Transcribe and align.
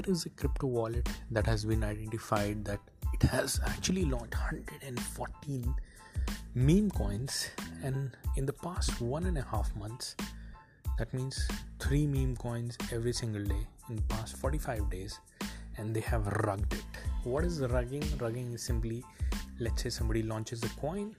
there 0.00 0.14
is 0.14 0.26
a 0.26 0.30
crypto 0.30 0.68
wallet 0.68 1.08
that 1.32 1.44
has 1.44 1.64
been 1.64 1.82
identified 1.82 2.64
that 2.64 2.78
it 3.12 3.22
has 3.22 3.60
actually 3.66 4.04
launched 4.04 4.34
114 4.34 5.74
meme 6.54 6.90
coins 6.90 7.48
and 7.82 8.16
in 8.36 8.46
the 8.46 8.52
past 8.52 9.00
one 9.00 9.26
and 9.26 9.36
a 9.36 9.42
half 9.42 9.74
months 9.74 10.14
that 10.98 11.12
means 11.12 11.48
three 11.80 12.06
meme 12.06 12.36
coins 12.36 12.78
every 12.92 13.12
single 13.12 13.42
day 13.42 13.66
in 13.88 13.96
the 13.96 14.02
past 14.02 14.36
45 14.36 14.88
days 14.88 15.18
and 15.78 15.94
they 15.94 16.00
have 16.00 16.26
rugged 16.44 16.72
it. 16.72 16.84
What 17.24 17.44
is 17.44 17.60
rugging? 17.60 18.04
Rugging 18.18 18.54
is 18.54 18.62
simply 18.62 19.02
let's 19.58 19.82
say 19.82 19.90
somebody 19.90 20.22
launches 20.22 20.62
a 20.62 20.68
coin 20.80 21.16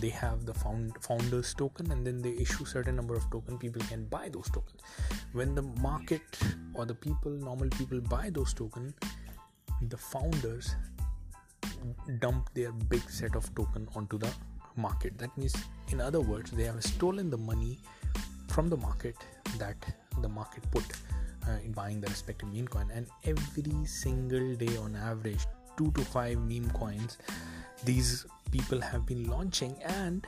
they 0.00 0.08
have 0.08 0.44
the 0.44 0.54
found 0.54 0.92
founders 1.00 1.54
token 1.54 1.90
and 1.92 2.04
then 2.06 2.20
they 2.20 2.30
issue 2.30 2.64
certain 2.64 2.96
number 2.96 3.14
of 3.14 3.30
token 3.30 3.58
people 3.58 3.82
can 3.82 4.04
buy 4.06 4.28
those 4.28 4.50
tokens 4.50 4.80
when 5.34 5.54
the 5.54 5.62
market 5.82 6.38
or 6.74 6.86
the 6.86 6.94
people 6.94 7.30
normal 7.30 7.68
people 7.70 8.00
buy 8.00 8.30
those 8.30 8.54
token 8.54 8.94
the 9.88 9.96
founders 9.96 10.74
dump 12.18 12.50
their 12.54 12.72
big 12.72 13.08
set 13.10 13.34
of 13.34 13.52
token 13.54 13.88
onto 13.94 14.18
the 14.18 14.30
market. 14.76 15.18
That 15.18 15.36
means 15.36 15.54
in 15.90 16.00
other 16.00 16.20
words 16.20 16.50
they 16.50 16.64
have 16.64 16.82
stolen 16.82 17.30
the 17.30 17.38
money 17.38 17.78
from 18.48 18.68
the 18.68 18.76
market 18.76 19.16
that 19.58 19.76
the 20.22 20.28
market 20.28 20.64
put 20.70 20.84
uh, 21.48 21.58
in 21.64 21.72
buying 21.72 22.00
the 22.00 22.08
respective 22.08 22.52
meme 22.52 22.68
coin. 22.68 22.90
And 22.92 23.06
every 23.24 23.84
single 23.86 24.54
day 24.54 24.76
on 24.76 24.96
average 24.96 25.46
2 25.76 25.90
to 25.92 26.00
5 26.02 26.38
meme 26.38 26.70
coins 26.70 27.18
these 27.84 28.26
people 28.50 28.80
have 28.80 29.04
been 29.04 29.28
launching 29.28 29.76
and 29.82 30.26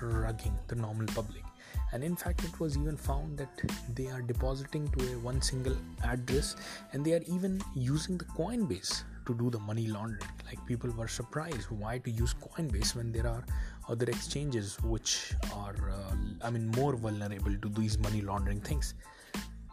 rugging 0.00 0.54
the 0.68 0.74
normal 0.74 1.06
public 1.08 1.44
and 1.92 2.02
in 2.02 2.16
fact 2.16 2.42
it 2.44 2.58
was 2.58 2.76
even 2.76 2.96
found 2.96 3.38
that 3.38 3.62
they 3.94 4.06
are 4.08 4.22
depositing 4.22 4.88
to 4.88 5.12
a 5.12 5.18
one 5.18 5.40
single 5.40 5.76
address 6.04 6.56
and 6.92 7.04
they 7.04 7.12
are 7.12 7.22
even 7.26 7.60
using 7.74 8.16
the 8.16 8.24
coinbase 8.24 9.02
to 9.26 9.34
do 9.34 9.50
the 9.50 9.58
money 9.58 9.86
laundering. 9.86 10.30
Like 10.46 10.64
people 10.66 10.90
were 10.90 11.08
surprised 11.08 11.70
why 11.70 11.98
to 11.98 12.10
use 12.10 12.34
coinbase 12.34 12.94
when 12.96 13.12
there 13.12 13.26
are 13.26 13.44
other 13.88 14.06
exchanges 14.06 14.76
which 14.82 15.32
are 15.54 15.74
uh, 15.90 16.14
i 16.44 16.50
mean 16.50 16.70
more 16.76 16.94
vulnerable 16.94 17.54
to 17.62 17.68
these 17.68 17.98
money 17.98 18.20
laundering 18.20 18.60
things. 18.60 18.94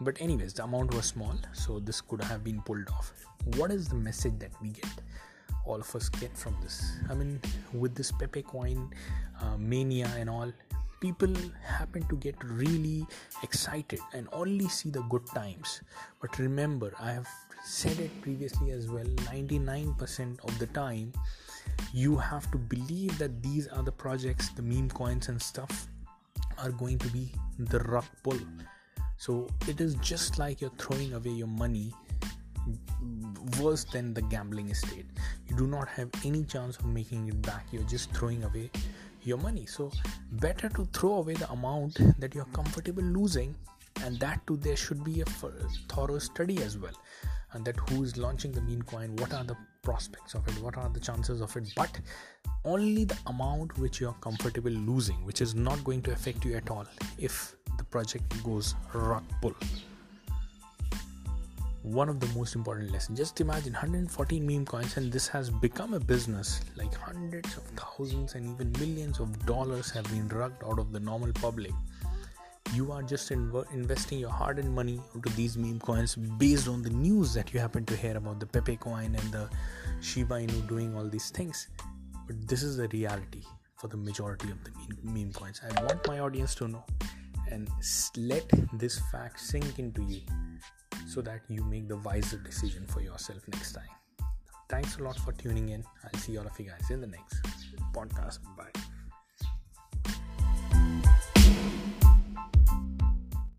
But 0.02 0.22
anyways 0.22 0.54
the 0.54 0.64
amount 0.64 0.94
was 0.94 1.06
small 1.06 1.36
so 1.54 1.80
this 1.80 2.02
could 2.02 2.24
have 2.24 2.44
been 2.44 2.62
pulled 2.62 2.90
off. 2.90 3.14
What 3.58 3.72
is 3.72 3.88
the 3.88 3.96
message 3.96 4.40
that 4.40 4.52
we 4.62 4.70
get? 4.70 4.92
All 5.66 5.80
of 5.80 5.96
us 5.96 6.10
get 6.10 6.36
from 6.36 6.56
this. 6.62 6.94
I 7.10 7.16
mean 7.16 7.40
with 7.74 7.96
this 7.96 8.12
pepe 8.12 8.42
coin 8.44 8.90
uh, 9.42 9.58
mania 9.58 10.12
and 10.18 10.30
all 10.30 10.52
people 11.00 11.34
happen 11.64 12.04
to 12.10 12.16
get 12.18 12.36
really 12.44 13.06
excited 13.44 14.00
and 14.14 14.28
only 14.32 14.68
see 14.68 14.90
the 14.90 15.02
good 15.04 15.26
times. 15.28 15.82
But 16.22 16.38
remember 16.40 16.94
i 17.00 17.12
have 17.12 17.28
said 17.64 18.00
it 18.00 18.22
previously 18.22 18.72
as 18.72 18.88
well 18.88 19.06
99% 19.06 20.40
of 20.48 20.60
the 20.60 20.68
time 20.68 21.12
you 21.94 22.16
have 22.16 22.50
to 22.52 22.58
believe 22.58 23.18
that 23.18 23.44
these 23.44 23.68
are 23.68 23.84
the 23.84 23.92
projects 23.92 24.50
the 24.50 24.62
meme 24.62 24.90
coins 24.90 25.28
and 25.28 25.42
stuff 25.42 25.88
are 26.58 26.72
going 26.72 26.98
to 26.98 27.08
be 27.10 27.32
the 27.58 27.80
rug 27.80 28.06
pull. 28.24 28.40
So 29.18 29.48
it 29.68 29.82
is 29.82 29.96
just 29.96 30.40
like 30.40 30.62
you're 30.62 30.78
throwing 30.78 31.14
away 31.14 31.32
your 31.32 31.48
money 31.48 31.94
worse 33.60 33.84
than 33.84 34.14
the 34.14 34.22
gambling 34.22 34.70
estate 34.70 35.06
you 35.48 35.56
do 35.56 35.66
not 35.66 35.88
have 35.88 36.10
any 36.24 36.44
chance 36.44 36.78
of 36.78 36.86
making 36.86 37.28
it 37.28 37.42
back. 37.42 37.66
You're 37.72 37.84
just 37.84 38.14
throwing 38.14 38.44
away 38.44 38.70
your 39.24 39.38
money. 39.38 39.66
So 39.66 39.92
better 40.34 40.70
to 40.70 40.86
throw 40.86 41.16
away 41.16 41.34
the 41.34 41.50
amount 41.52 42.00
that 42.20 42.36
you're 42.36 42.52
comfortable 42.54 43.04
losing 43.04 43.56
and 44.04 44.20
that 44.20 44.46
too 44.48 44.58
there 44.58 44.76
should 44.78 45.04
be 45.04 45.22
a 45.22 45.26
thorough 45.26 46.20
study 46.20 46.58
as 46.60 46.78
well. 46.78 46.94
And 47.54 47.66
that 47.66 47.78
who 47.90 48.04
is 48.04 48.16
launching 48.18 48.52
the 48.52 48.62
meme 48.62 48.84
coin 48.84 49.16
what 49.18 49.34
are 49.34 49.44
the 49.44 49.58
prospects 49.82 50.36
of 50.36 50.48
it 50.48 50.62
what 50.62 50.78
are 50.78 50.90
the 50.90 51.00
chances 51.00 51.42
of 51.42 51.56
it. 51.58 51.72
But 51.76 52.00
only 52.66 53.06
the 53.06 53.18
amount 53.28 53.78
which 53.78 54.00
you're 54.00 54.14
comfortable 54.22 54.72
losing 54.72 55.26
which 55.26 55.42
is 55.42 55.56
not 55.56 55.84
going 55.84 56.02
to 56.04 56.12
affect 56.12 56.46
you 56.46 56.56
at 56.56 56.70
all 56.70 56.86
if 57.18 57.56
the 57.78 57.84
project 57.84 58.44
goes 58.44 58.76
rug 58.94 59.24
pull 59.42 59.56
one 61.94 62.10
of 62.10 62.20
the 62.20 62.28
most 62.28 62.56
important 62.56 62.92
lessons. 62.92 63.18
Just 63.18 63.42
imagine 63.42 63.74
114 63.74 64.46
meme 64.46 64.66
coins, 64.66 64.98
and 64.98 65.12
this 65.12 65.28
has 65.28 65.50
become 65.50 65.94
a 65.94 66.00
business. 66.00 66.62
Like 66.76 66.94
hundreds 66.94 67.58
of 67.58 67.64
thousands 67.76 68.36
and 68.36 68.46
even 68.46 68.72
millions 68.74 69.20
of 69.20 69.46
dollars 69.46 69.90
have 69.92 70.06
been 70.06 70.28
rugged 70.28 70.64
out 70.66 70.80
of 70.80 70.92
the 70.92 71.00
normal 71.00 71.34
public. 71.34 71.72
You 72.74 72.92
are 72.92 73.02
just 73.02 73.32
inv- 73.32 73.72
investing 73.74 74.20
your 74.20 74.30
hard 74.30 74.60
earned 74.60 74.74
money 74.74 75.02
into 75.16 75.30
these 75.30 75.58
meme 75.58 75.80
coins 75.80 76.16
based 76.16 76.68
on 76.68 76.84
the 76.84 76.92
news 76.92 77.34
that 77.34 77.54
you 77.54 77.60
happen 77.60 77.86
to 77.86 77.96
hear 77.96 78.16
about 78.16 78.40
the 78.40 78.46
Pepe 78.46 78.76
coin 78.78 79.16
and 79.16 79.32
the 79.32 79.50
Shiba 80.02 80.36
Inu 80.36 80.68
doing 80.68 80.96
all 80.96 81.08
these 81.08 81.32
things. 81.32 81.68
But 82.28 82.48
this 82.48 82.62
is 82.62 82.78
the 82.78 82.88
reality 82.90 83.42
for 83.78 83.88
the 83.88 83.98
majority 83.98 84.52
of 84.52 84.64
the 84.64 84.72
meme 85.04 85.34
coins. 85.34 85.62
I 85.64 85.84
want 85.84 86.08
my 86.08 86.20
audience 86.20 86.54
to 86.56 86.68
know 86.68 86.84
and 87.50 87.68
let 88.16 88.48
this 88.74 89.00
fact 89.12 89.40
sink 89.40 89.80
into 89.80 90.04
you 90.04 90.22
so 91.10 91.22
that 91.22 91.42
you 91.50 91.64
make 91.64 91.88
the 91.88 91.98
wiser 91.98 92.38
decision 92.38 92.86
for 92.86 93.02
yourself 93.02 93.42
next 93.48 93.74
time. 93.74 93.96
Thanks 94.70 94.98
a 94.98 95.04
lot 95.04 95.18
for 95.18 95.32
tuning 95.34 95.70
in. 95.70 95.84
I'll 96.04 96.20
see 96.20 96.38
all 96.38 96.46
of 96.46 96.60
you 96.60 96.68
guys 96.68 96.92
in 96.92 97.02
the 97.02 97.08
next 97.08 97.42
podcast. 97.94 98.40
Bye. 98.56 98.89